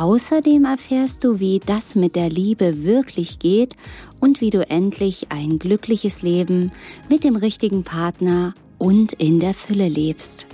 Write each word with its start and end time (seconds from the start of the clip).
Außerdem 0.00 0.64
erfährst 0.64 1.24
du, 1.24 1.40
wie 1.40 1.58
das 1.58 1.94
mit 1.94 2.16
der 2.16 2.30
Liebe 2.30 2.84
wirklich 2.84 3.38
geht 3.38 3.76
und 4.18 4.40
wie 4.40 4.48
du 4.48 4.66
endlich 4.66 5.26
ein 5.30 5.58
glückliches 5.58 6.22
Leben 6.22 6.72
mit 7.10 7.22
dem 7.22 7.36
richtigen 7.36 7.84
Partner 7.84 8.54
und 8.78 9.12
in 9.12 9.40
der 9.40 9.52
Fülle 9.52 9.88
lebst. 9.88 10.46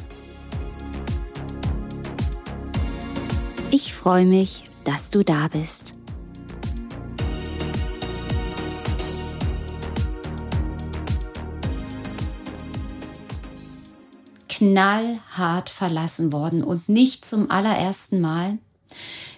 Ich 3.70 3.94
freue 3.94 4.24
mich, 4.24 4.64
dass 4.84 5.10
du 5.10 5.22
da 5.22 5.46
bist. 5.46 5.94
knallhart 14.48 15.68
verlassen 15.68 16.32
worden 16.32 16.64
und 16.64 16.88
nicht 16.88 17.26
zum 17.26 17.50
allerersten 17.50 18.22
Mal? 18.22 18.58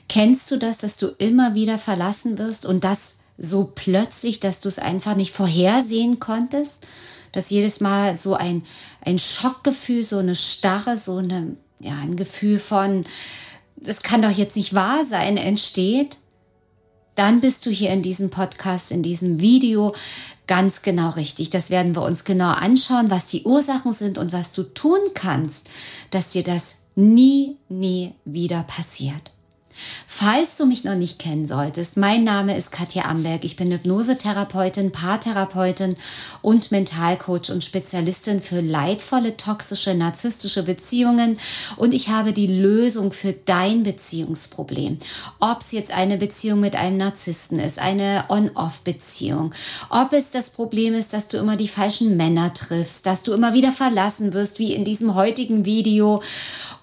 Kennst 0.09 0.51
du 0.51 0.57
das, 0.57 0.79
dass 0.79 0.97
du 0.97 1.09
immer 1.19 1.55
wieder 1.55 1.79
verlassen 1.79 2.39
wirst 2.39 2.67
und 2.67 2.85
das 2.85 3.15
so 3.37 3.71
plötzlich, 3.75 4.41
dass 4.41 4.61
du 4.61 4.69
es 4.69 4.79
einfach 4.79 5.15
nicht 5.15 5.33
vorhersehen 5.33 6.19
konntest? 6.19 6.87
Dass 7.33 7.51
jedes 7.51 7.81
Mal 7.81 8.17
so 8.17 8.35
ein, 8.35 8.63
ein 9.05 9.19
Schockgefühl, 9.19 10.03
so 10.03 10.19
eine 10.19 10.35
Starre, 10.35 10.97
so 10.97 11.17
eine, 11.17 11.57
ja, 11.79 11.93
ein 12.03 12.17
Gefühl 12.17 12.59
von, 12.59 13.05
das 13.77 14.03
kann 14.03 14.23
doch 14.23 14.31
jetzt 14.31 14.57
nicht 14.57 14.75
wahr 14.75 15.05
sein, 15.05 15.37
entsteht? 15.37 16.17
dann 17.19 17.41
bist 17.41 17.67
du 17.67 17.71
hier 17.71 17.91
in 17.91 18.01
diesem 18.01 18.31
Podcast, 18.31 18.93
in 18.93 19.03
diesem 19.03 19.41
Video 19.41 19.93
ganz 20.47 20.83
genau 20.83 21.11
richtig. 21.11 21.51
Das 21.51 21.69
werden 21.69 21.97
wir 21.97 22.03
uns 22.03 22.23
genau 22.23 22.51
anschauen, 22.51 23.11
was 23.11 23.27
die 23.27 23.43
Ursachen 23.43 23.93
sind 23.93 24.19
und 24.19 24.33
was 24.33 24.53
du 24.53 24.63
tun 24.63 25.01
kannst, 25.15 25.69
dass 26.13 26.29
dir 26.29 26.45
das 26.45 26.77
nie, 26.95 27.57
nie 27.69 28.15
wieder 28.25 28.63
passiert. 28.63 29.33
Falls 30.07 30.57
du 30.57 30.67
mich 30.67 30.85
noch 30.85 30.95
nicht 30.95 31.19
kennen 31.19 31.47
solltest, 31.47 31.97
mein 31.97 32.25
Name 32.25 32.57
ist 32.57 32.73
Katja 32.73 33.05
Amberg. 33.05 33.45
Ich 33.45 33.57
bin 33.57 33.71
Hypnosetherapeutin, 33.71 34.93
Paartherapeutin 34.93 35.97
und 36.43 36.71
Mentalcoach 36.71 37.51
und 37.51 37.65
Spezialistin 37.65 38.41
für 38.41 38.61
leidvolle, 38.61 39.37
toxische, 39.37 39.95
narzisstische 39.95 40.63
Beziehungen. 40.63 41.39
Und 41.77 41.95
ich 41.95 42.09
habe 42.09 42.33
die 42.33 42.47
Lösung 42.47 43.13
für 43.13 43.33
dein 43.33 43.83
Beziehungsproblem. 43.83 44.99
Ob 45.39 45.61
es 45.61 45.73
jetzt 45.73 45.93
eine 45.93 46.17
Beziehung 46.17 46.61
mit 46.61 46.75
einem 46.75 46.97
Narzissten 46.97 47.59
ist, 47.59 47.79
eine 47.79 48.25
On-Off-Beziehung, 48.29 49.55
ob 49.91 50.13
es 50.13 50.31
das 50.31 50.51
Problem 50.51 50.95
ist, 50.95 51.13
dass 51.13 51.29
du 51.29 51.39
immer 51.39 51.57
die 51.57 51.69
falschen 51.69 52.17
Männer 52.17 52.53
triffst, 52.53 53.07
dass 53.07 53.23
du 53.23 53.33
immer 53.33 53.55
wieder 53.55 53.73
verlassen 53.73 54.33
wirst, 54.33 54.59
wie 54.59 54.75
in 54.75 54.85
diesem 54.85 55.15
heutigen 55.15 55.65
Video, 55.65 56.23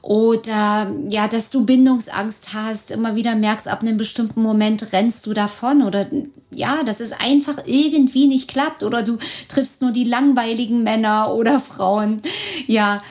oder 0.05 0.91
ja, 1.07 1.27
dass 1.27 1.49
du 1.49 1.65
Bindungsangst 1.65 2.53
hast, 2.53 2.91
immer 2.91 3.15
wieder 3.15 3.35
merkst, 3.35 3.67
ab 3.67 3.81
einem 3.81 3.97
bestimmten 3.97 4.43
Moment 4.43 4.93
rennst 4.93 5.25
du 5.25 5.33
davon 5.33 5.81
oder 5.81 6.05
ja, 6.51 6.83
dass 6.83 6.99
es 6.99 7.11
einfach 7.11 7.57
irgendwie 7.65 8.27
nicht 8.27 8.47
klappt 8.47 8.83
oder 8.83 9.01
du 9.01 9.17
triffst 9.47 9.81
nur 9.81 9.91
die 9.91 10.03
langweiligen 10.03 10.83
Männer 10.83 11.33
oder 11.33 11.59
Frauen. 11.59 12.21
Ja, 12.67 13.01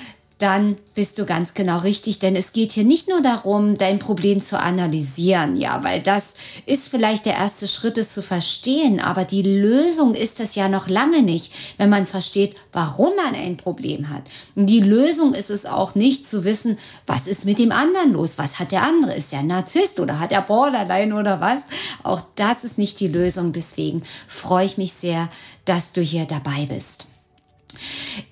dann 0.44 0.76
bist 0.94 1.18
du 1.18 1.24
ganz 1.24 1.54
genau 1.54 1.78
richtig, 1.78 2.18
denn 2.18 2.36
es 2.36 2.52
geht 2.52 2.72
hier 2.72 2.84
nicht 2.84 3.08
nur 3.08 3.22
darum, 3.22 3.78
dein 3.78 3.98
Problem 3.98 4.42
zu 4.42 4.60
analysieren, 4.60 5.56
ja, 5.56 5.82
weil 5.82 6.02
das 6.02 6.34
ist 6.66 6.90
vielleicht 6.90 7.24
der 7.24 7.32
erste 7.32 7.66
Schritt, 7.66 7.96
es 7.96 8.12
zu 8.12 8.22
verstehen, 8.22 9.00
aber 9.00 9.24
die 9.24 9.40
Lösung 9.40 10.12
ist 10.12 10.40
es 10.40 10.54
ja 10.54 10.68
noch 10.68 10.86
lange 10.86 11.22
nicht, 11.22 11.50
wenn 11.78 11.88
man 11.88 12.04
versteht, 12.04 12.56
warum 12.74 13.16
man 13.16 13.34
ein 13.34 13.56
Problem 13.56 14.10
hat. 14.10 14.24
Und 14.54 14.66
die 14.66 14.80
Lösung 14.80 15.32
ist 15.32 15.48
es 15.48 15.64
auch 15.64 15.94
nicht 15.94 16.28
zu 16.28 16.44
wissen, 16.44 16.76
was 17.06 17.26
ist 17.26 17.46
mit 17.46 17.58
dem 17.58 17.72
anderen 17.72 18.12
los, 18.12 18.36
was 18.36 18.60
hat 18.60 18.70
der 18.70 18.82
andere, 18.82 19.14
ist 19.14 19.32
der 19.32 19.44
Narzisst 19.44 19.98
oder 19.98 20.20
hat 20.20 20.30
er 20.30 20.42
Borderline 20.42 21.18
oder 21.18 21.40
was. 21.40 21.62
Auch 22.02 22.20
das 22.34 22.64
ist 22.64 22.76
nicht 22.76 23.00
die 23.00 23.08
Lösung, 23.08 23.52
deswegen 23.52 24.02
freue 24.28 24.66
ich 24.66 24.76
mich 24.76 24.92
sehr, 24.92 25.30
dass 25.64 25.92
du 25.92 26.02
hier 26.02 26.26
dabei 26.26 26.66
bist. 26.66 27.06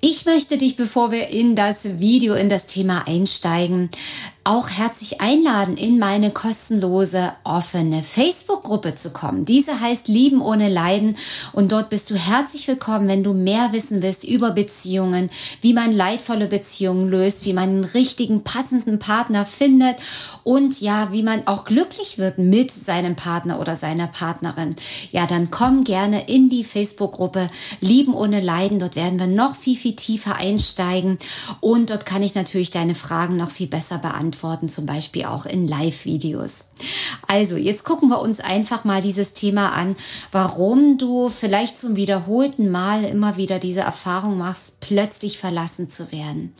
Ich 0.00 0.24
möchte 0.24 0.58
dich, 0.58 0.76
bevor 0.76 1.10
wir 1.10 1.28
in 1.28 1.56
das 1.56 2.00
Video, 2.00 2.34
in 2.34 2.48
das 2.48 2.66
Thema 2.66 3.06
einsteigen, 3.06 3.90
auch 4.44 4.70
herzlich 4.70 5.20
einladen, 5.20 5.76
in 5.76 6.00
meine 6.00 6.30
kostenlose 6.30 7.32
offene 7.44 8.02
Facebook-Gruppe 8.02 8.96
zu 8.96 9.10
kommen. 9.10 9.44
Diese 9.44 9.80
heißt 9.80 10.08
Lieben 10.08 10.40
ohne 10.42 10.68
Leiden 10.68 11.16
und 11.52 11.70
dort 11.70 11.90
bist 11.90 12.10
du 12.10 12.16
herzlich 12.16 12.66
willkommen, 12.66 13.06
wenn 13.06 13.22
du 13.22 13.34
mehr 13.34 13.72
wissen 13.72 14.02
willst 14.02 14.24
über 14.24 14.50
Beziehungen, 14.50 15.30
wie 15.60 15.72
man 15.72 15.92
leidvolle 15.92 16.48
Beziehungen 16.48 17.08
löst, 17.08 17.44
wie 17.44 17.52
man 17.52 17.68
einen 17.68 17.84
richtigen, 17.84 18.42
passenden 18.42 18.98
Partner 18.98 19.44
findet 19.44 19.96
und 20.42 20.80
ja, 20.80 21.12
wie 21.12 21.22
man 21.22 21.46
auch 21.46 21.64
glücklich 21.64 22.18
wird 22.18 22.38
mit 22.38 22.72
seinem 22.72 23.14
Partner 23.14 23.60
oder 23.60 23.76
seiner 23.76 24.08
Partnerin. 24.08 24.74
Ja, 25.12 25.28
dann 25.28 25.52
komm 25.52 25.84
gerne 25.84 26.28
in 26.28 26.48
die 26.48 26.64
Facebook-Gruppe 26.64 27.48
Lieben 27.80 28.12
ohne 28.12 28.40
Leiden. 28.40 28.80
Dort 28.80 28.96
werden 28.96 29.20
wir 29.20 29.28
noch 29.28 29.54
viel, 29.54 29.76
viel 29.76 29.94
tiefer 29.94 30.34
einsteigen 30.36 31.18
und 31.60 31.90
dort 31.90 32.06
kann 32.06 32.22
ich 32.22 32.34
natürlich 32.34 32.72
deine 32.72 32.96
Fragen 32.96 33.36
noch 33.36 33.50
viel 33.50 33.68
besser 33.68 33.98
beantworten 33.98 34.31
beantworten, 34.32 34.68
zum 34.68 34.86
Beispiel 34.86 35.24
auch 35.24 35.46
in 35.46 35.68
Live-Videos. 35.68 36.66
Also, 37.28 37.56
jetzt 37.56 37.84
gucken 37.84 38.08
wir 38.08 38.20
uns 38.20 38.40
einfach 38.40 38.84
mal 38.84 39.02
dieses 39.02 39.34
Thema 39.34 39.72
an, 39.72 39.94
warum 40.32 40.98
du 40.98 41.28
vielleicht 41.28 41.78
zum 41.78 41.96
wiederholten 41.96 42.70
Mal 42.70 43.04
immer 43.04 43.36
wieder 43.36 43.58
diese 43.58 43.80
Erfahrung 43.80 44.38
machst, 44.38 44.80
plötzlich 44.80 45.38
verlassen 45.38 45.88
zu 45.88 46.10
werden. 46.10 46.54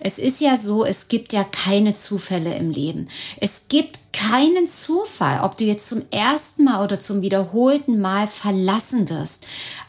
Es 0.00 0.18
ist 0.18 0.40
ja 0.40 0.56
so, 0.56 0.84
es 0.84 1.08
gibt 1.08 1.32
ja 1.32 1.44
keine 1.44 1.96
Zufälle 1.96 2.54
im 2.54 2.70
Leben. 2.70 3.08
Es 3.40 3.62
gibt 3.68 3.98
keinen 4.12 4.66
Zufall, 4.66 5.40
ob 5.42 5.58
du 5.58 5.64
jetzt 5.64 5.88
zum 5.88 6.02
ersten 6.10 6.64
Mal 6.64 6.82
oder 6.82 7.00
zum 7.00 7.20
wiederholten 7.20 8.00
Mal 8.00 8.26
verlassen 8.26 9.10
wirst. 9.10 9.46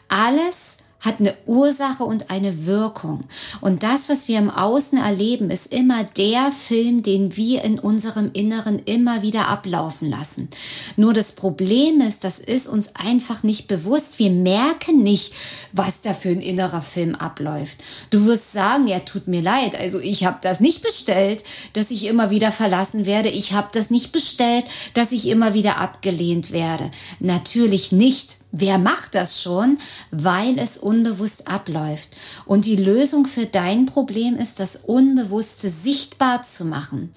Alles 0.08 0.77
hat 1.00 1.20
eine 1.20 1.34
Ursache 1.46 2.04
und 2.04 2.30
eine 2.30 2.66
Wirkung. 2.66 3.24
Und 3.60 3.82
das, 3.82 4.08
was 4.08 4.26
wir 4.26 4.38
im 4.38 4.50
Außen 4.50 4.98
erleben, 4.98 5.50
ist 5.50 5.72
immer 5.72 6.02
der 6.02 6.50
Film, 6.50 7.02
den 7.02 7.36
wir 7.36 7.62
in 7.62 7.78
unserem 7.78 8.30
Inneren 8.32 8.80
immer 8.84 9.22
wieder 9.22 9.48
ablaufen 9.48 10.10
lassen. 10.10 10.48
Nur 10.96 11.12
das 11.12 11.32
Problem 11.32 12.00
ist, 12.00 12.24
das 12.24 12.40
ist 12.40 12.66
uns 12.66 12.96
einfach 12.96 13.44
nicht 13.44 13.68
bewusst. 13.68 14.18
Wir 14.18 14.30
merken 14.30 15.02
nicht, 15.02 15.32
was 15.72 16.00
da 16.00 16.14
für 16.14 16.30
ein 16.30 16.40
innerer 16.40 16.82
Film 16.82 17.14
abläuft. 17.14 17.78
Du 18.10 18.24
wirst 18.24 18.52
sagen, 18.52 18.88
ja, 18.88 18.98
tut 18.98 19.28
mir 19.28 19.42
leid. 19.42 19.78
Also 19.78 20.00
ich 20.00 20.24
habe 20.24 20.38
das 20.42 20.58
nicht 20.58 20.82
bestellt, 20.82 21.44
dass 21.74 21.92
ich 21.92 22.06
immer 22.06 22.30
wieder 22.30 22.50
verlassen 22.50 23.06
werde. 23.06 23.28
Ich 23.28 23.52
habe 23.52 23.68
das 23.72 23.90
nicht 23.90 24.10
bestellt, 24.10 24.64
dass 24.94 25.12
ich 25.12 25.28
immer 25.28 25.54
wieder 25.54 25.78
abgelehnt 25.78 26.50
werde. 26.50 26.90
Natürlich 27.20 27.92
nicht. 27.92 28.36
Wer 28.50 28.78
macht 28.78 29.14
das 29.14 29.42
schon? 29.42 29.78
Weil 30.10 30.58
es 30.58 30.78
unbewusst 30.78 31.46
abläuft. 31.48 32.08
Und 32.46 32.64
die 32.64 32.76
Lösung 32.76 33.26
für 33.26 33.44
dein 33.44 33.84
Problem 33.86 34.36
ist, 34.36 34.58
das 34.58 34.76
Unbewusste 34.76 35.68
sichtbar 35.68 36.42
zu 36.42 36.64
machen. 36.64 37.12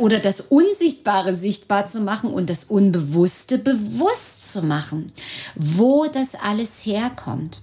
oder 0.00 0.18
das 0.18 0.42
Unsichtbare 0.42 1.34
sichtbar 1.34 1.86
zu 1.86 2.00
machen 2.00 2.30
und 2.30 2.50
das 2.50 2.64
Unbewusste 2.64 3.58
bewusst 3.58 4.52
zu 4.52 4.62
machen. 4.62 5.12
Wo 5.54 6.06
das 6.06 6.34
alles 6.34 6.84
herkommt. 6.84 7.62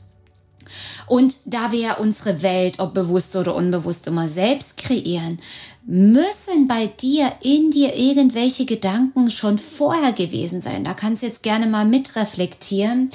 Und 1.08 1.38
da 1.46 1.72
wir 1.72 1.98
unsere 2.00 2.42
Welt, 2.42 2.80
ob 2.80 2.94
bewusst 2.94 3.36
oder 3.36 3.56
unbewusst, 3.56 4.08
immer 4.08 4.28
selbst 4.28 4.78
kreieren, 4.78 5.38
müssen 5.86 6.68
bei 6.68 6.88
dir, 6.88 7.34
in 7.42 7.70
dir 7.70 7.96
irgendwelche 7.96 8.66
Gedanken 8.66 9.30
schon 9.30 9.58
vorher 9.58 10.14
gewesen 10.14 10.62
sein. 10.62 10.84
Da 10.84 10.94
kannst 10.94 11.24
du 11.24 11.28
jetzt 11.28 11.44
gerne 11.44 11.68
mal 11.68 11.86
mitreflektieren. 11.86 13.10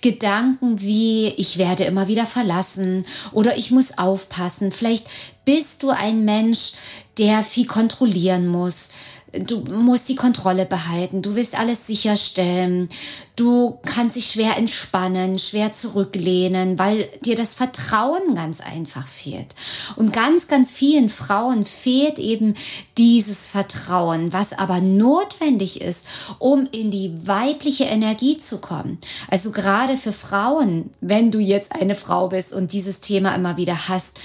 Gedanken 0.00 0.80
wie, 0.80 1.28
ich 1.36 1.58
werde 1.58 1.84
immer 1.84 2.08
wieder 2.08 2.26
verlassen 2.26 3.04
oder 3.32 3.56
ich 3.56 3.70
muss 3.70 3.98
aufpassen. 3.98 4.72
Vielleicht 4.72 5.06
bist 5.44 5.82
du 5.82 5.90
ein 5.90 6.24
Mensch, 6.24 6.72
der 7.18 7.42
viel 7.42 7.66
kontrollieren 7.66 8.48
muss 8.48 8.88
du 9.32 9.60
musst 9.70 10.08
die 10.08 10.14
Kontrolle 10.14 10.64
behalten, 10.64 11.22
du 11.22 11.34
willst 11.34 11.58
alles 11.58 11.86
sicherstellen, 11.86 12.88
du 13.36 13.78
kannst 13.84 14.16
dich 14.16 14.30
schwer 14.30 14.56
entspannen, 14.56 15.38
schwer 15.38 15.72
zurücklehnen, 15.72 16.78
weil 16.78 17.08
dir 17.24 17.34
das 17.34 17.54
Vertrauen 17.54 18.34
ganz 18.34 18.60
einfach 18.60 19.06
fehlt. 19.06 19.54
Und 19.96 20.12
ganz, 20.12 20.48
ganz 20.48 20.70
vielen 20.70 21.08
Frauen 21.08 21.64
fehlt 21.64 22.18
eben 22.18 22.54
dieses 22.96 23.48
Vertrauen, 23.48 24.32
was 24.32 24.52
aber 24.52 24.80
notwendig 24.80 25.80
ist, 25.80 26.06
um 26.38 26.66
in 26.72 26.90
die 26.90 27.26
weibliche 27.26 27.84
Energie 27.84 28.38
zu 28.38 28.58
kommen. 28.58 28.98
Also 29.30 29.50
gerade 29.50 29.96
für 29.96 30.12
Frauen, 30.12 30.90
wenn 31.00 31.30
du 31.30 31.38
jetzt 31.38 31.72
eine 31.72 31.94
Frau 31.94 32.28
bist 32.28 32.52
und 32.52 32.72
dieses 32.72 33.00
Thema 33.00 33.34
immer 33.34 33.56
wieder 33.56 33.88
hast, 33.88 34.20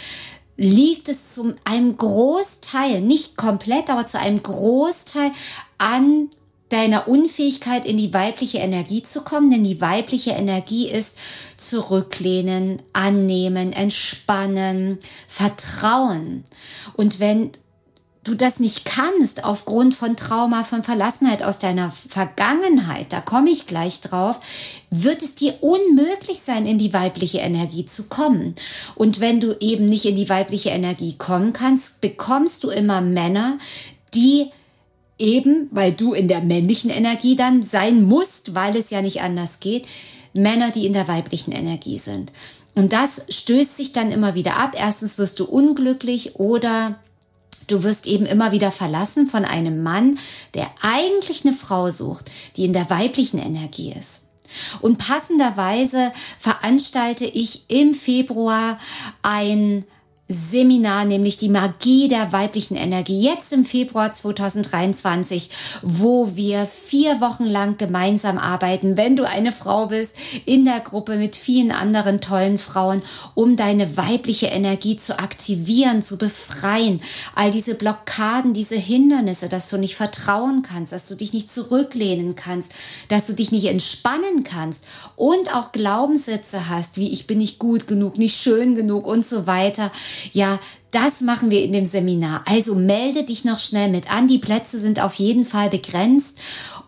liegt 0.56 1.10
es 1.10 1.34
zu 1.34 1.54
einem 1.64 1.98
Großteil, 1.98 3.02
nicht 3.02 3.38
komplett, 3.38 3.90
aber 3.90 4.06
zu 4.06 4.20
einem 4.20 4.42
Großteil 4.44 5.32
an 5.78 6.30
deiner 6.70 7.08
Unfähigkeit 7.08 7.86
in 7.86 7.98
die 7.98 8.14
weibliche 8.14 8.58
Energie 8.58 9.04
zu 9.04 9.22
kommen, 9.22 9.52
denn 9.52 9.64
die 9.64 9.80
weibliche 9.80 10.32
Energie 10.32 10.90
ist 10.90 11.18
zurücklehnen, 11.58 12.82
annehmen, 12.94 13.74
entspannen, 13.74 14.98
vertrauen. 15.28 16.44
Und 16.96 17.20
wenn 17.20 17.52
du 18.24 18.36
das 18.36 18.60
nicht 18.60 18.86
kannst 18.86 19.44
aufgrund 19.44 19.94
von 19.94 20.16
Trauma, 20.16 20.64
von 20.64 20.84
Verlassenheit 20.84 21.44
aus 21.44 21.58
deiner 21.58 21.92
Vergangenheit, 21.92 23.12
da 23.12 23.20
komme 23.22 23.50
ich 23.50 23.68
gleich 23.68 24.02
drauf, 24.02 24.40
wird 24.90 25.22
es 25.22 25.36
dir 25.36 25.56
unmöglich 25.62 26.40
sein, 26.40 26.66
in 26.66 26.78
die 26.78 26.94
weibliche 26.94 27.40
Energie 27.40 27.86
zu 27.86 28.04
kommen. 28.04 28.56
Und 28.96 29.20
wenn 29.20 29.40
du 29.40 29.58
eben 29.60 29.86
nicht 29.86 30.06
in 30.06 30.16
die 30.16 30.30
weibliche 30.30 30.70
Energie 30.70 31.16
kommen 31.18 31.54
kannst, 31.54 32.02
bekommst 32.02 32.64
du 32.64 32.70
immer 32.70 33.02
Männer, 33.02 33.58
die 34.14 34.52
eben, 35.20 35.68
weil 35.72 35.94
du 35.94 36.14
in 36.14 36.28
der 36.28 36.42
männlichen 36.42 36.90
Energie 36.90 37.36
dann 37.36 37.62
sein 37.62 38.04
musst, 38.04 38.56
weil 38.56 38.76
es 38.76 38.90
ja 38.90 39.02
nicht 39.02 39.22
anders 39.22 39.60
geht, 39.60 39.86
Männer, 40.34 40.72
die 40.72 40.86
in 40.86 40.94
der 40.94 41.08
weiblichen 41.08 41.52
Energie 41.52 41.98
sind. 41.98 42.32
Und 42.76 42.94
das 42.94 43.22
stößt 43.30 43.78
sich 43.78 43.94
dann 43.94 44.12
immer 44.12 44.34
wieder 44.34 44.58
ab. 44.58 44.76
Erstens 44.76 45.18
wirst 45.18 45.40
du 45.40 45.46
unglücklich 45.46 46.40
oder 46.40 47.00
Du 47.68 47.84
wirst 47.84 48.08
eben 48.08 48.26
immer 48.26 48.52
wieder 48.52 48.72
verlassen 48.72 49.28
von 49.28 49.46
einem 49.46 49.84
Mann, 49.84 50.18
der 50.54 50.68
eigentlich 50.82 51.46
eine 51.46 51.56
Frau 51.56 51.90
sucht, 51.90 52.32
die 52.56 52.66
in 52.66 52.74
der 52.74 52.90
weiblichen 52.90 53.40
Energie 53.40 53.94
ist. 53.98 54.24
Und 54.82 54.98
passenderweise 54.98 56.12
veranstalte 56.38 57.26
ich 57.26 57.66
im 57.70 57.94
Februar 57.94 58.78
ein 59.22 59.86
Seminar, 60.34 61.06
nämlich 61.06 61.38
die 61.38 61.50
Magie 61.50 62.08
der 62.08 62.32
weiblichen 62.32 62.76
Energie, 62.76 63.22
jetzt 63.22 63.54
im 63.54 63.64
Februar 63.64 64.12
2023, 64.12 65.50
wo 65.82 66.36
wir 66.36 66.66
vier 66.66 67.22
Wochen 67.22 67.46
lang 67.46 67.78
gemeinsam 67.78 68.38
arbeiten, 68.38 68.98
wenn 68.98 69.16
du 69.16 69.28
eine 69.28 69.52
Frau 69.52 69.88
bist, 69.88 70.16
in 70.46 70.66
der 70.66 70.80
Gruppe 70.80 71.18
mit 71.18 71.36
vielen 71.36 71.72
anderen 71.72 72.20
tollen 72.20 72.58
Frauen, 72.58 73.02
um 73.36 73.56
deine 73.56 73.96
weibliche 73.96 74.48
Energie 74.48 74.98
zu 74.98 75.20
aktivieren, 75.20 76.02
zu 76.02 76.18
befreien. 76.18 77.02
All 77.36 77.52
diese 77.52 77.76
Blockaden, 77.76 78.54
diese 78.54 78.76
Hindernisse, 78.76 79.50
dass 79.50 79.70
du 79.70 79.78
nicht 79.78 79.96
vertrauen 79.96 80.64
kannst, 80.64 80.92
dass 80.92 81.08
du 81.08 81.16
dich 81.16 81.34
nicht 81.34 81.52
zurücklehnen 81.52 82.36
kannst, 82.36 82.74
dass 83.08 83.28
du 83.28 83.34
dich 83.34 83.52
nicht 83.52 83.66
entspannen 83.66 84.44
kannst 84.44 84.86
und 85.16 85.56
auch 85.56 85.72
Glaubenssätze 85.72 86.70
hast, 86.70 86.98
wie 86.98 87.12
ich 87.12 87.28
bin 87.28 87.38
nicht 87.38 87.60
gut 87.60 87.88
genug, 87.88 88.18
nicht 88.18 88.36
schön 88.36 88.76
genug 88.76 89.06
und 89.06 89.26
so 89.26 89.46
weiter 89.48 89.92
ja, 90.32 90.60
das 90.92 91.22
machen 91.22 91.52
wir 91.52 91.64
in 91.64 91.74
dem 91.74 91.86
Seminar. 91.86 92.44
Also 92.48 92.76
melde 92.76 93.24
dich 93.24 93.46
noch 93.46 93.60
schnell 93.60 93.90
mit 93.90 94.12
an. 94.12 94.28
Die 94.28 94.38
Plätze 94.38 94.80
sind 94.80 95.02
auf 95.02 95.16
jeden 95.16 95.44
Fall 95.44 95.70
begrenzt 95.70 96.38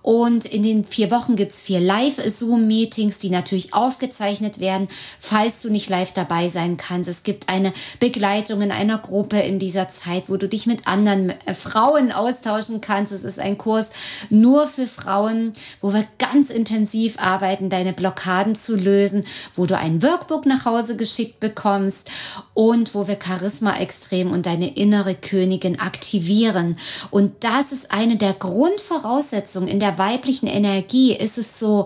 und 0.05 0.45
in 0.45 0.61
den 0.61 0.85
vier 0.85 1.09
Wochen 1.09 1.35
gibt's 1.35 1.63
vier 1.63 1.79
Live-Zoom-Meetings, 1.79 3.17
die 3.17 3.31
natürlich 3.31 3.73
aufgezeichnet 3.73 4.59
werden, 4.59 4.87
falls 5.19 5.63
du 5.63 5.71
nicht 5.71 5.89
live 5.89 6.11
dabei 6.11 6.47
sein 6.47 6.77
kannst. 6.77 7.09
Es 7.09 7.23
gibt 7.23 7.49
eine 7.49 7.73
Begleitung 7.99 8.61
in 8.61 8.71
einer 8.71 8.99
Gruppe 8.99 9.39
in 9.39 9.57
dieser 9.57 9.89
Zeit, 9.89 10.25
wo 10.27 10.37
du 10.37 10.47
dich 10.47 10.67
mit 10.67 10.87
anderen 10.87 11.31
äh, 11.47 11.55
Frauen 11.55 12.11
austauschen 12.11 12.81
kannst. 12.81 13.13
Es 13.13 13.23
ist 13.23 13.39
ein 13.39 13.57
Kurs 13.57 13.89
nur 14.29 14.67
für 14.67 14.85
Frauen, 14.85 15.53
wo 15.81 15.91
wir 15.91 16.05
ganz 16.19 16.51
intensiv 16.51 17.17
arbeiten, 17.17 17.71
deine 17.71 17.91
Blockaden 17.91 18.53
zu 18.53 18.75
lösen, 18.75 19.23
wo 19.55 19.65
du 19.65 19.75
ein 19.75 20.03
Workbook 20.03 20.45
nach 20.45 20.65
Hause 20.65 20.97
geschickt 20.97 21.39
bekommst 21.39 22.11
und 22.53 22.93
wo 22.93 23.07
wir 23.07 23.17
Charisma 23.19 23.77
extrem 23.77 24.31
und 24.31 24.45
deine 24.45 24.75
innere 24.77 25.15
Königin 25.15 25.79
aktivieren. 25.79 26.77
Und 27.09 27.43
das 27.43 27.71
ist 27.71 27.91
eine 27.91 28.17
der 28.17 28.33
Grundvoraussetzungen 28.33 29.67
in 29.67 29.79
der 29.79 29.94
weiblichen 29.97 30.47
Energie 30.47 31.13
ist 31.15 31.37
es 31.37 31.59
so, 31.59 31.85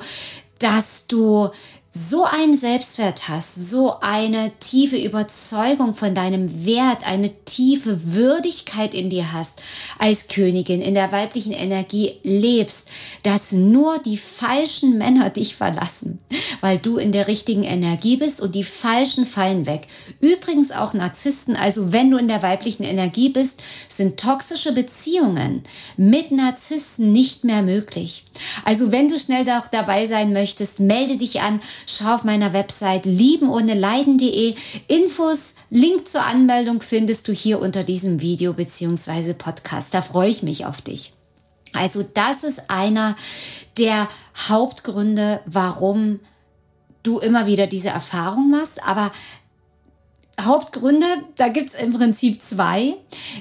dass 0.59 1.07
du 1.07 1.49
so 2.07 2.23
einen 2.23 2.53
Selbstwert 2.53 3.27
hast, 3.27 3.55
so 3.55 3.99
eine 3.99 4.51
tiefe 4.59 4.95
Überzeugung 4.95 5.93
von 5.95 6.15
deinem 6.15 6.65
Wert, 6.65 7.05
eine 7.05 7.31
tiefe 7.43 8.13
Würdigkeit 8.13 8.93
in 8.93 9.09
dir 9.09 9.33
hast, 9.33 9.61
als 9.97 10.27
Königin 10.27 10.81
in 10.81 10.93
der 10.93 11.11
weiblichen 11.11 11.51
Energie 11.51 12.13
lebst, 12.23 12.87
dass 13.23 13.51
nur 13.51 13.99
die 13.99 14.17
falschen 14.17 14.97
Männer 14.97 15.29
dich 15.29 15.55
verlassen, 15.55 16.19
weil 16.61 16.77
du 16.77 16.97
in 16.97 17.11
der 17.11 17.27
richtigen 17.27 17.63
Energie 17.63 18.15
bist 18.15 18.39
und 18.39 18.55
die 18.55 18.63
falschen 18.63 19.25
fallen 19.25 19.65
weg. 19.65 19.87
Übrigens 20.21 20.71
auch 20.71 20.93
Narzissten, 20.93 21.55
also 21.55 21.91
wenn 21.91 22.11
du 22.11 22.17
in 22.17 22.27
der 22.27 22.43
weiblichen 22.43 22.83
Energie 22.83 23.29
bist, 23.29 23.61
sind 23.89 24.19
toxische 24.19 24.71
Beziehungen 24.71 25.63
mit 25.97 26.31
Narzissten 26.31 27.11
nicht 27.11 27.43
mehr 27.43 27.61
möglich. 27.61 28.23
Also 28.63 28.91
wenn 28.91 29.09
du 29.09 29.19
schnell 29.19 29.43
dabei 29.43 30.05
sein 30.05 30.31
möchtest, 30.31 30.79
melde 30.79 31.17
dich 31.17 31.41
an 31.41 31.59
schau 31.89 32.15
auf 32.15 32.23
meiner 32.23 32.53
Website 32.53 33.05
liebenohneleiden.de. 33.05 34.55
Infos, 34.87 35.55
Link 35.69 36.07
zur 36.07 36.23
Anmeldung 36.25 36.81
findest 36.81 37.27
du 37.27 37.33
hier 37.33 37.59
unter 37.59 37.83
diesem 37.83 38.21
Video 38.21 38.53
bzw. 38.53 39.33
Podcast. 39.33 39.93
Da 39.93 40.01
freue 40.01 40.29
ich 40.29 40.43
mich 40.43 40.65
auf 40.65 40.81
dich. 40.81 41.13
Also 41.73 42.03
das 42.03 42.43
ist 42.43 42.69
einer 42.69 43.15
der 43.77 44.07
Hauptgründe, 44.47 45.41
warum 45.45 46.19
du 47.03 47.19
immer 47.19 47.45
wieder 47.45 47.67
diese 47.67 47.89
Erfahrung 47.89 48.49
machst. 48.49 48.83
Aber 48.83 49.11
Hauptgründe, 50.41 51.05
da 51.35 51.49
gibt 51.49 51.73
es 51.73 51.81
im 51.81 51.93
Prinzip 51.93 52.41
zwei, 52.41 52.95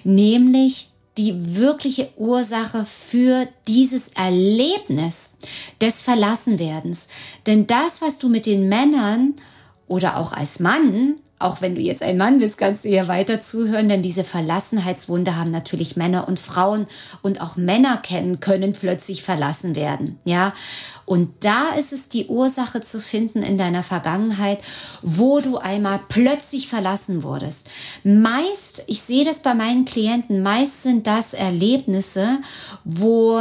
nämlich 0.05 0.91
die 1.19 1.57
wirkliche 1.57 2.09
Ursache 2.17 2.85
für 2.87 3.49
dieses 3.67 4.09
Erlebnis 4.09 5.31
des 5.81 6.01
Verlassenwerdens. 6.01 7.09
Denn 7.47 7.67
das, 7.67 8.01
was 8.01 8.19
du 8.19 8.29
mit 8.29 8.47
den 8.47 8.69
Männern 8.69 9.35
oder 9.89 10.17
auch 10.17 10.33
als 10.33 10.61
Mann 10.61 11.17
auch 11.39 11.61
wenn 11.61 11.75
du 11.75 11.81
jetzt 11.81 12.03
ein 12.03 12.17
Mann 12.17 12.39
bist, 12.39 12.59
kannst 12.59 12.85
du 12.85 12.89
hier 12.89 13.07
weiter 13.07 13.41
zuhören, 13.41 13.89
denn 13.89 14.03
diese 14.03 14.25
Verlassenheitswunde 14.25 15.37
haben 15.37 15.51
natürlich 15.51 15.97
Männer 15.97 16.27
und 16.27 16.41
Frauen 16.41 16.87
und 17.23 17.41
auch 17.41 17.57
Männer 17.57 17.99
kennen 17.99 18.41
können 18.41 18.73
plötzlich 18.73 19.23
verlassen 19.23 19.75
werden, 19.75 20.19
ja. 20.25 20.53
Und 21.05 21.45
da 21.45 21.71
ist 21.79 21.93
es 21.93 22.09
die 22.09 22.27
Ursache 22.27 22.81
zu 22.81 23.01
finden 23.01 23.43
in 23.43 23.57
deiner 23.57 23.83
Vergangenheit, 23.83 24.59
wo 25.01 25.41
du 25.41 25.57
einmal 25.57 26.01
plötzlich 26.09 26.69
verlassen 26.69 27.23
wurdest. 27.23 27.69
Meist, 28.05 28.85
ich 28.89 29.01
sehe 29.01 29.25
das 29.25 29.41
bei 29.41 29.55
meinen 29.55 29.85
Klienten, 29.87 30.43
meist 30.43 30.83
sind 30.83 31.07
das 31.07 31.33
Erlebnisse, 31.33 32.39
wo 32.85 33.41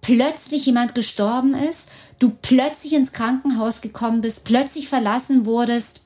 plötzlich 0.00 0.66
jemand 0.66 0.94
gestorben 0.94 1.54
ist, 1.54 1.88
du 2.18 2.30
plötzlich 2.42 2.92
ins 2.92 3.12
Krankenhaus 3.12 3.80
gekommen 3.80 4.20
bist, 4.20 4.44
plötzlich 4.44 4.88
verlassen 4.88 5.46
wurdest, 5.46 6.00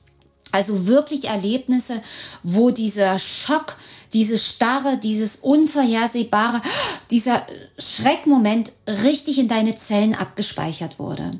also 0.51 0.87
wirklich 0.87 1.25
Erlebnisse, 1.25 2.01
wo 2.43 2.71
dieser 2.71 3.19
Schock, 3.19 3.77
diese 4.15 4.37
Starre, 4.37 4.97
dieses 4.97 5.35
Unvorhersehbare, 5.35 6.61
dieser 7.11 7.45
Schreckmoment 7.77 8.71
richtig 9.03 9.37
in 9.37 9.49
deine 9.49 9.77
Zellen 9.77 10.15
abgespeichert 10.15 10.99
wurde. 10.99 11.31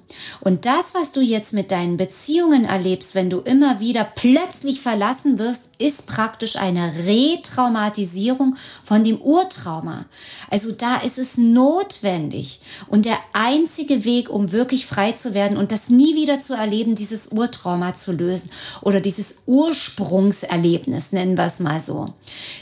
Und 0.42 0.66
das, 0.66 0.94
was 0.94 1.14
du 1.14 1.22
jetzt 1.22 1.54
mit 1.54 1.72
deinen 1.72 1.96
Beziehungen 1.96 2.66
erlebst, 2.66 3.16
wenn 3.16 3.30
du 3.30 3.40
immer 3.40 3.80
wieder 3.80 4.04
plötzlich 4.04 4.82
verlassen 4.82 5.40
wirst, 5.40 5.70
ist 5.78 6.06
praktisch 6.06 6.58
eine 6.58 6.92
Retraumatisierung 7.06 8.58
von 8.84 9.06
dem 9.06 9.22
Urtrauma. 9.22 10.06
Also 10.50 10.74
da 10.74 10.98
ist 10.98 11.18
es 11.18 11.38
notwendig 11.38 12.60
und 12.88 13.06
der 13.06 13.18
einzige 13.32 14.04
Weg, 14.04 14.30
um 14.30 14.52
wirklich 14.52 14.86
frei 14.86 15.14
zu 15.14 15.34
werden 15.34 15.56
und 15.56 15.72
das 15.72 15.88
nie 15.88 16.16
wieder 16.16 16.42
zu 16.42 16.54
erleben, 16.54 16.96
dieses 16.96 17.28
Urtrauma 17.28 17.96
zu 17.96 18.12
lösen 18.12 18.50
oder 18.82 19.00
dieses 19.00 19.36
Ursprungserlebnis, 19.46 21.14
nennen 21.14 21.38
wir 21.38 21.46
es 21.46 21.60
mal 21.60 21.80
so. 21.80 22.14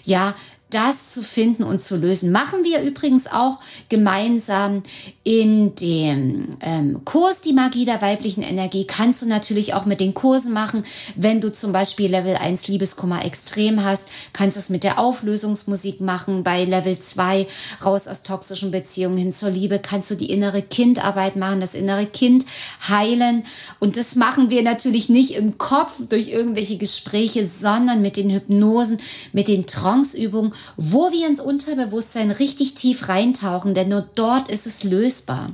Ja, 0.05 0.35
das 0.73 1.11
zu 1.11 1.23
finden 1.23 1.63
und 1.63 1.81
zu 1.81 1.95
lösen. 1.95 2.31
Machen 2.31 2.63
wir 2.63 2.81
übrigens 2.81 3.27
auch 3.27 3.59
gemeinsam 3.89 4.83
in 5.23 5.75
dem 5.75 6.57
ähm, 6.61 7.05
Kurs 7.05 7.41
Die 7.41 7.53
Magie 7.53 7.85
der 7.85 8.01
weiblichen 8.01 8.41
Energie. 8.41 8.85
Kannst 8.85 9.21
du 9.21 9.25
natürlich 9.25 9.73
auch 9.73 9.85
mit 9.85 9.99
den 9.99 10.13
Kursen 10.13 10.53
machen. 10.53 10.83
Wenn 11.15 11.41
du 11.41 11.51
zum 11.51 11.71
Beispiel 11.71 12.09
Level 12.09 12.35
1 12.35 12.67
Liebeskummer 12.67 13.23
extrem 13.25 13.83
hast, 13.83 14.07
kannst 14.33 14.57
du 14.57 14.59
es 14.59 14.69
mit 14.69 14.83
der 14.83 14.99
Auflösungsmusik 14.99 16.01
machen. 16.01 16.43
Bei 16.43 16.65
Level 16.65 16.97
2 16.97 17.47
raus 17.85 18.07
aus 18.07 18.23
toxischen 18.23 18.71
Beziehungen 18.71 19.17
hin 19.17 19.31
zur 19.31 19.49
Liebe 19.49 19.79
kannst 19.79 20.09
du 20.11 20.15
die 20.15 20.29
innere 20.29 20.61
Kindarbeit 20.61 21.35
machen, 21.35 21.61
das 21.61 21.75
innere 21.75 22.05
Kind 22.05 22.45
heilen. 22.89 23.43
Und 23.79 23.97
das 23.97 24.15
machen 24.15 24.49
wir 24.49 24.63
natürlich 24.63 25.09
nicht 25.09 25.35
im 25.35 25.57
Kopf 25.57 25.93
durch 26.09 26.29
irgendwelche 26.29 26.77
Gespräche, 26.77 27.47
sondern 27.47 28.01
mit 28.01 28.17
den 28.17 28.31
Hypnosen, 28.31 28.97
mit 29.31 29.47
den 29.47 29.65
Tranceübungen, 29.65 30.53
wo 30.77 31.11
wir 31.11 31.27
ins 31.27 31.39
Unterbewusstsein 31.39 32.31
richtig 32.31 32.75
tief 32.75 33.09
reintauchen, 33.09 33.73
denn 33.73 33.89
nur 33.89 34.07
dort 34.15 34.49
ist 34.49 34.65
es 34.65 34.83
lösbar. 34.83 35.51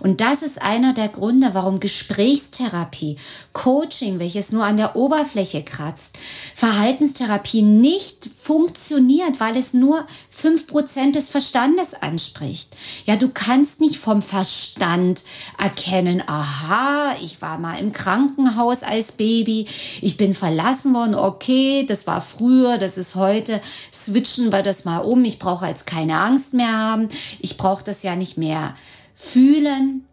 Und 0.00 0.20
das 0.20 0.42
ist 0.42 0.62
einer 0.62 0.92
der 0.94 1.08
Gründe, 1.08 1.50
warum 1.52 1.80
Gesprächstherapie, 1.80 3.16
Coaching, 3.52 4.18
welches 4.18 4.52
nur 4.52 4.64
an 4.64 4.76
der 4.76 4.96
Oberfläche 4.96 5.62
kratzt, 5.62 6.18
Verhaltenstherapie 6.54 7.62
nicht 7.62 8.30
funktioniert, 8.38 9.40
weil 9.40 9.56
es 9.56 9.72
nur 9.72 10.06
fünf 10.30 10.66
Prozent 10.66 11.16
des 11.16 11.28
Verstandes 11.28 11.94
anspricht. 11.94 12.76
Ja, 13.06 13.16
du 13.16 13.28
kannst 13.28 13.80
nicht 13.80 13.96
vom 13.96 14.22
Verstand 14.22 15.22
erkennen, 15.58 16.22
aha, 16.26 17.14
ich 17.22 17.42
war 17.42 17.58
mal 17.58 17.78
im 17.78 17.92
Krankenhaus 17.92 18.82
als 18.82 19.12
Baby, 19.12 19.66
ich 20.00 20.16
bin 20.16 20.34
verlassen 20.34 20.94
worden, 20.94 21.14
okay, 21.14 21.84
das 21.86 22.06
war 22.06 22.20
früher, 22.20 22.78
das 22.78 22.96
ist 22.96 23.14
heute, 23.14 23.60
switchen 23.92 24.41
wir 24.50 24.62
das 24.62 24.84
mal 24.84 24.98
um, 24.98 25.24
ich 25.24 25.38
brauche 25.38 25.66
jetzt 25.66 25.86
keine 25.86 26.18
Angst 26.18 26.54
mehr 26.54 26.72
haben, 26.72 27.08
ich 27.38 27.56
brauche 27.56 27.84
das 27.84 28.02
ja 28.02 28.16
nicht 28.16 28.38
mehr 28.38 28.74
fühlen. 29.14 30.06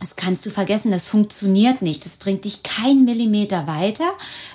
Das 0.00 0.14
kannst 0.14 0.46
du 0.46 0.50
vergessen, 0.50 0.90
das 0.92 1.06
funktioniert 1.06 1.82
nicht. 1.82 2.04
Das 2.04 2.18
bringt 2.18 2.44
dich 2.44 2.62
kein 2.62 3.04
Millimeter 3.04 3.66
weiter, 3.66 4.08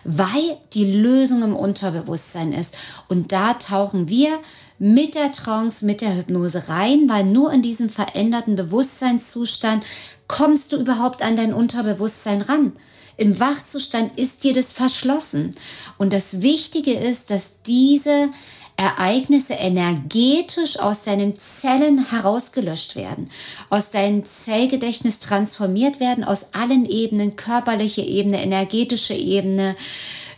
weil 0.05 0.57
die 0.73 0.93
Lösung 0.93 1.43
im 1.43 1.55
Unterbewusstsein 1.55 2.53
ist. 2.53 2.75
Und 3.09 3.33
da 3.33 3.53
tauchen 3.53 4.07
wir 4.07 4.39
mit 4.79 5.15
der 5.15 5.31
Trance, 5.31 5.85
mit 5.85 6.01
der 6.01 6.15
Hypnose 6.15 6.69
rein, 6.69 7.09
weil 7.09 7.25
nur 7.25 7.51
in 7.51 7.61
diesem 7.61 7.89
veränderten 7.89 8.55
Bewusstseinszustand 8.55 9.83
kommst 10.27 10.71
du 10.71 10.77
überhaupt 10.77 11.21
an 11.21 11.35
dein 11.35 11.53
Unterbewusstsein 11.53 12.41
ran. 12.41 12.73
Im 13.17 13.39
Wachzustand 13.39 14.17
ist 14.17 14.43
dir 14.43 14.53
das 14.53 14.73
verschlossen. 14.73 15.55
Und 15.97 16.13
das 16.13 16.41
Wichtige 16.41 16.93
ist, 16.93 17.29
dass 17.29 17.61
diese 17.65 18.29
Ereignisse 18.75 19.53
energetisch 19.53 20.79
aus 20.79 21.03
deinen 21.03 21.37
Zellen 21.37 22.09
herausgelöscht 22.09 22.95
werden, 22.95 23.29
aus 23.69 23.91
deinem 23.91 24.25
Zellgedächtnis 24.25 25.19
transformiert 25.19 25.99
werden, 25.99 26.23
aus 26.23 26.47
allen 26.53 26.85
Ebenen, 26.85 27.35
körperliche 27.35 28.01
Ebene, 28.01 28.41
energetische 28.41 29.13
Ebene, 29.13 29.75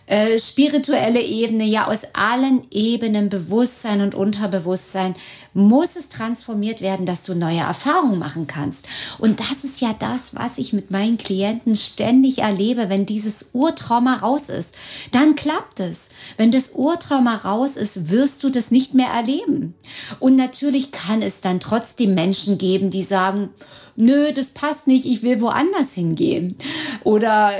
äh, 0.07 0.37
spirituelle 0.37 1.21
Ebene, 1.21 1.63
ja 1.63 1.87
aus 1.87 2.01
allen 2.13 2.61
Ebenen, 2.71 3.29
Bewusstsein 3.29 4.01
und 4.01 4.15
Unterbewusstsein, 4.15 5.15
muss 5.53 5.95
es 5.95 6.09
transformiert 6.09 6.81
werden, 6.81 7.05
dass 7.05 7.23
du 7.23 7.33
neue 7.33 7.59
Erfahrungen 7.59 8.19
machen 8.19 8.45
kannst. 8.45 8.87
Und 9.19 9.39
das 9.39 9.63
ist 9.63 9.81
ja 9.81 9.95
das, 9.97 10.35
was 10.35 10.57
ich 10.57 10.73
mit 10.73 10.91
meinen 10.91 11.17
Klienten 11.17 11.75
ständig 11.75 12.39
erlebe, 12.39 12.89
wenn 12.89 13.05
dieses 13.05 13.47
Urtrauma 13.53 14.17
raus 14.17 14.49
ist. 14.49 14.75
Dann 15.11 15.35
klappt 15.35 15.79
es. 15.79 16.09
Wenn 16.37 16.51
das 16.51 16.71
Urtrauma 16.73 17.35
raus 17.35 17.75
ist, 17.75 18.09
wirst 18.09 18.43
du 18.43 18.49
das 18.49 18.69
nicht 18.69 18.93
mehr 18.93 19.09
erleben. 19.09 19.73
Und 20.19 20.35
natürlich 20.35 20.91
kann 20.91 21.21
es 21.21 21.41
dann 21.41 21.59
trotzdem 21.59 22.13
Menschen 22.13 22.57
geben, 22.57 22.89
die 22.89 23.03
sagen, 23.03 23.49
nö, 23.95 24.31
das 24.33 24.49
passt 24.49 24.87
nicht, 24.87 25.05
ich 25.05 25.23
will 25.23 25.41
woanders 25.41 25.93
hingehen. 25.93 26.55
Oder 27.03 27.51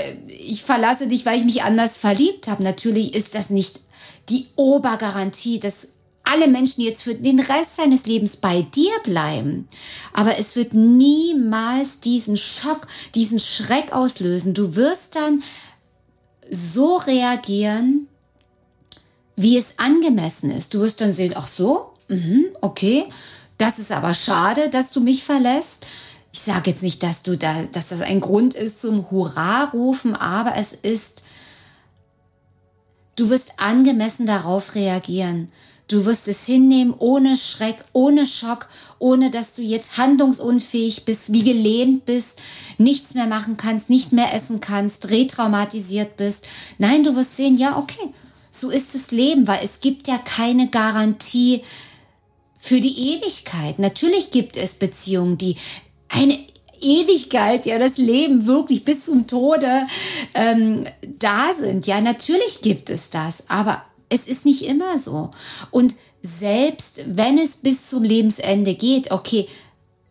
ich 0.46 0.64
verlasse 0.64 1.06
dich, 1.06 1.26
weil 1.26 1.38
ich 1.38 1.44
mich 1.44 1.62
anders 1.62 1.96
verliebt 1.96 2.48
habe. 2.48 2.62
Natürlich 2.62 3.14
ist 3.14 3.34
das 3.34 3.50
nicht 3.50 3.80
die 4.28 4.46
Obergarantie, 4.56 5.60
dass 5.60 5.88
alle 6.24 6.48
Menschen 6.48 6.82
jetzt 6.82 7.04
für 7.04 7.14
den 7.14 7.38
Rest 7.38 7.76
seines 7.76 8.06
Lebens 8.06 8.36
bei 8.36 8.62
dir 8.62 8.92
bleiben. 9.04 9.68
Aber 10.12 10.38
es 10.38 10.56
wird 10.56 10.74
niemals 10.74 12.00
diesen 12.00 12.36
Schock, 12.36 12.88
diesen 13.14 13.38
Schreck 13.38 13.92
auslösen. 13.92 14.52
Du 14.52 14.74
wirst 14.74 15.14
dann 15.14 15.42
so 16.50 16.96
reagieren, 16.96 18.08
wie 19.36 19.56
es 19.56 19.78
angemessen 19.78 20.50
ist. 20.50 20.74
Du 20.74 20.80
wirst 20.80 21.00
dann 21.00 21.12
sehen, 21.12 21.34
ach 21.36 21.46
so, 21.46 21.92
mh, 22.08 22.58
okay, 22.60 23.04
das 23.58 23.78
ist 23.78 23.92
aber 23.92 24.12
schade, 24.12 24.68
dass 24.68 24.90
du 24.90 25.00
mich 25.00 25.22
verlässt 25.22 25.86
ich 26.36 26.42
sage 26.42 26.70
jetzt 26.70 26.82
nicht, 26.82 27.02
dass 27.02 27.22
du 27.22 27.38
da, 27.38 27.62
dass 27.72 27.88
das 27.88 28.02
ein 28.02 28.20
Grund 28.20 28.52
ist 28.52 28.82
zum 28.82 29.10
Hurra-rufen, 29.10 30.14
aber 30.14 30.54
es 30.56 30.74
ist, 30.74 31.22
du 33.16 33.30
wirst 33.30 33.54
angemessen 33.56 34.26
darauf 34.26 34.74
reagieren. 34.74 35.50
Du 35.88 36.04
wirst 36.04 36.28
es 36.28 36.44
hinnehmen, 36.44 36.94
ohne 36.98 37.38
Schreck, 37.38 37.82
ohne 37.94 38.26
Schock, 38.26 38.68
ohne 38.98 39.30
dass 39.30 39.54
du 39.54 39.62
jetzt 39.62 39.96
handlungsunfähig 39.96 41.06
bist, 41.06 41.32
wie 41.32 41.42
gelähmt 41.42 42.04
bist, 42.04 42.42
nichts 42.76 43.14
mehr 43.14 43.26
machen 43.26 43.56
kannst, 43.56 43.88
nicht 43.88 44.12
mehr 44.12 44.34
essen 44.34 44.60
kannst, 44.60 45.08
retraumatisiert 45.08 46.18
bist. 46.18 46.46
Nein, 46.76 47.02
du 47.02 47.16
wirst 47.16 47.36
sehen, 47.36 47.56
ja, 47.56 47.78
okay, 47.78 48.12
so 48.50 48.68
ist 48.68 48.94
das 48.94 49.10
Leben, 49.10 49.46
weil 49.48 49.60
es 49.64 49.80
gibt 49.80 50.06
ja 50.06 50.18
keine 50.18 50.68
Garantie 50.68 51.62
für 52.58 52.80
die 52.80 53.14
Ewigkeit. 53.14 53.78
Natürlich 53.78 54.30
gibt 54.30 54.58
es 54.58 54.74
Beziehungen, 54.74 55.38
die 55.38 55.56
eine 56.16 56.38
Ewigkeit, 56.80 57.66
ja, 57.66 57.78
das 57.78 57.96
Leben 57.96 58.46
wirklich 58.46 58.84
bis 58.84 59.06
zum 59.06 59.26
Tode 59.26 59.86
ähm, 60.34 60.86
da 61.18 61.52
sind. 61.54 61.86
Ja, 61.86 62.00
natürlich 62.00 62.60
gibt 62.62 62.90
es 62.90 63.10
das, 63.10 63.44
aber 63.48 63.82
es 64.08 64.26
ist 64.26 64.44
nicht 64.44 64.62
immer 64.62 64.98
so. 64.98 65.30
Und 65.70 65.94
selbst 66.22 67.02
wenn 67.06 67.38
es 67.38 67.58
bis 67.58 67.88
zum 67.88 68.02
Lebensende 68.02 68.74
geht, 68.74 69.10
okay, 69.10 69.46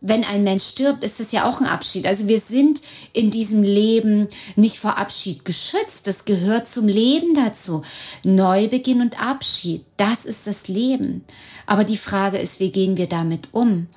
wenn 0.00 0.24
ein 0.24 0.44
Mensch 0.44 0.64
stirbt, 0.64 1.02
ist 1.02 1.20
das 1.20 1.32
ja 1.32 1.48
auch 1.48 1.60
ein 1.60 1.66
Abschied. 1.66 2.06
Also 2.06 2.28
wir 2.28 2.38
sind 2.38 2.82
in 3.12 3.30
diesem 3.30 3.62
Leben 3.62 4.28
nicht 4.54 4.78
vor 4.78 4.98
Abschied 4.98 5.44
geschützt. 5.44 6.06
Das 6.06 6.24
gehört 6.24 6.68
zum 6.68 6.86
Leben 6.86 7.34
dazu. 7.34 7.82
Neubeginn 8.22 9.00
und 9.00 9.20
Abschied, 9.20 9.84
das 9.96 10.24
ist 10.24 10.46
das 10.46 10.68
Leben. 10.68 11.24
Aber 11.66 11.84
die 11.84 11.96
Frage 11.96 12.38
ist, 12.38 12.60
wie 12.60 12.70
gehen 12.70 12.96
wir 12.96 13.08
damit 13.08 13.48
um? 13.52 13.88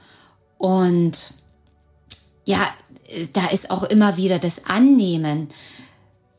Und 0.57 1.33
ja, 2.49 2.67
da 3.33 3.45
ist 3.49 3.69
auch 3.69 3.83
immer 3.83 4.17
wieder 4.17 4.39
das 4.39 4.65
Annehmen, 4.65 5.49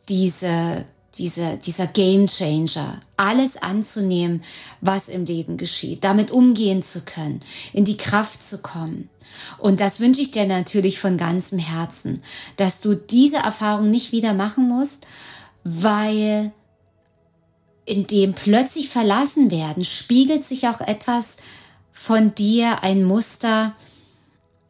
diese, 0.08 0.84
diese, 1.16 1.56
dieser 1.58 1.86
Game 1.86 2.26
Changer, 2.26 3.00
alles 3.16 3.56
anzunehmen, 3.56 4.42
was 4.80 5.08
im 5.08 5.24
Leben 5.24 5.56
geschieht, 5.56 6.02
damit 6.02 6.32
umgehen 6.32 6.82
zu 6.82 7.02
können, 7.02 7.38
in 7.72 7.84
die 7.84 7.96
Kraft 7.96 8.42
zu 8.42 8.58
kommen. 8.58 9.08
Und 9.58 9.78
das 9.78 10.00
wünsche 10.00 10.20
ich 10.20 10.32
dir 10.32 10.46
natürlich 10.46 10.98
von 10.98 11.16
ganzem 11.16 11.60
Herzen, 11.60 12.24
dass 12.56 12.80
du 12.80 12.96
diese 12.96 13.36
Erfahrung 13.36 13.88
nicht 13.88 14.10
wieder 14.10 14.34
machen 14.34 14.66
musst, 14.66 15.06
weil 15.62 16.50
in 17.84 18.08
dem 18.08 18.34
plötzlich 18.34 18.88
verlassen 18.88 19.52
werden, 19.52 19.84
spiegelt 19.84 20.44
sich 20.44 20.66
auch 20.66 20.80
etwas 20.80 21.36
von 21.92 22.34
dir, 22.34 22.82
ein 22.82 23.04
Muster, 23.04 23.76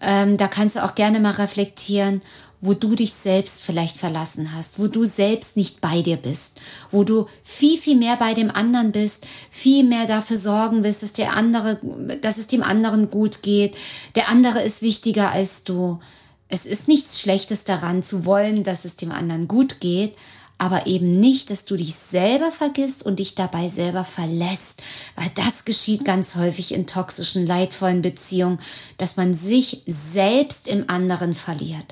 ähm, 0.00 0.36
da 0.36 0.48
kannst 0.48 0.76
du 0.76 0.84
auch 0.84 0.94
gerne 0.94 1.20
mal 1.20 1.32
reflektieren, 1.32 2.22
wo 2.60 2.74
du 2.74 2.94
dich 2.94 3.14
selbst 3.14 3.62
vielleicht 3.62 3.96
verlassen 3.96 4.54
hast, 4.54 4.78
wo 4.78 4.86
du 4.86 5.04
selbst 5.06 5.56
nicht 5.56 5.80
bei 5.80 6.02
dir 6.02 6.16
bist, 6.16 6.60
wo 6.90 7.04
du 7.04 7.26
viel, 7.42 7.78
viel 7.78 7.96
mehr 7.96 8.16
bei 8.16 8.34
dem 8.34 8.50
anderen 8.50 8.92
bist, 8.92 9.26
viel 9.50 9.82
mehr 9.82 10.06
dafür 10.06 10.36
sorgen 10.36 10.84
willst, 10.84 11.02
dass 11.02 11.14
der 11.14 11.36
andere, 11.36 11.80
dass 12.20 12.36
es 12.36 12.48
dem 12.48 12.62
anderen 12.62 13.08
gut 13.08 13.42
geht. 13.42 13.76
Der 14.14 14.28
andere 14.28 14.62
ist 14.62 14.82
wichtiger 14.82 15.30
als 15.30 15.64
du. 15.64 16.00
Es 16.48 16.66
ist 16.66 16.88
nichts 16.88 17.20
Schlechtes 17.20 17.64
daran 17.64 18.02
zu 18.02 18.26
wollen, 18.26 18.62
dass 18.62 18.84
es 18.84 18.96
dem 18.96 19.12
anderen 19.12 19.48
gut 19.48 19.80
geht, 19.80 20.14
aber 20.60 20.86
eben 20.86 21.18
nicht, 21.18 21.48
dass 21.48 21.64
du 21.64 21.74
dich 21.74 21.94
selber 21.94 22.50
vergisst 22.50 23.04
und 23.04 23.18
dich 23.18 23.34
dabei 23.34 23.70
selber 23.70 24.04
verlässt, 24.04 24.82
weil 25.16 25.30
das 25.34 25.64
geschieht 25.64 26.04
ganz 26.04 26.36
häufig 26.36 26.74
in 26.74 26.86
toxischen, 26.86 27.46
leidvollen 27.46 28.02
Beziehungen, 28.02 28.58
dass 28.98 29.16
man 29.16 29.32
sich 29.32 29.82
selbst 29.86 30.68
im 30.68 30.84
anderen 30.90 31.32
verliert. 31.32 31.86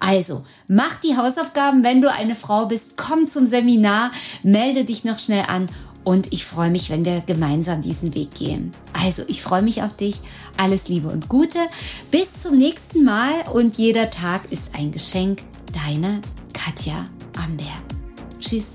Also, 0.00 0.42
mach 0.68 0.96
die 0.96 1.18
Hausaufgaben, 1.18 1.84
wenn 1.84 2.00
du 2.00 2.10
eine 2.10 2.34
Frau 2.34 2.64
bist, 2.64 2.96
komm 2.96 3.26
zum 3.26 3.44
Seminar, 3.44 4.10
melde 4.42 4.84
dich 4.84 5.04
noch 5.04 5.18
schnell 5.18 5.44
an 5.46 5.68
und 6.02 6.32
ich 6.32 6.46
freue 6.46 6.70
mich, 6.70 6.88
wenn 6.88 7.04
wir 7.04 7.20
gemeinsam 7.26 7.82
diesen 7.82 8.14
Weg 8.14 8.34
gehen. 8.34 8.72
Also, 8.94 9.22
ich 9.26 9.42
freue 9.42 9.62
mich 9.62 9.82
auf 9.82 9.98
dich. 9.98 10.16
Alles 10.56 10.88
Liebe 10.88 11.08
und 11.08 11.28
Gute. 11.28 11.58
Bis 12.10 12.42
zum 12.42 12.56
nächsten 12.56 13.04
Mal 13.04 13.34
und 13.52 13.76
jeder 13.76 14.08
Tag 14.08 14.50
ist 14.50 14.74
ein 14.74 14.92
Geschenk. 14.92 15.40
Deine 15.74 16.22
Katja 16.54 17.04
Amberg. 17.36 17.83
she's 18.44 18.73